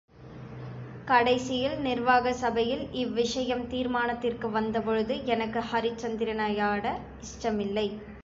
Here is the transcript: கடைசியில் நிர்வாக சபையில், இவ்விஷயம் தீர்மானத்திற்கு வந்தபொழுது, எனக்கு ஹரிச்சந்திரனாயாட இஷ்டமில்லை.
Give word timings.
கடைசியில் 1.07 1.75
நிர்வாக 1.79 2.33
சபையில், 2.33 2.81
இவ்விஷயம் 2.93 3.63
தீர்மானத்திற்கு 3.67 4.49
வந்தபொழுது, 4.49 5.25
எனக்கு 5.25 5.61
ஹரிச்சந்திரனாயாட 5.71 6.85
இஷ்டமில்லை. 7.21 7.87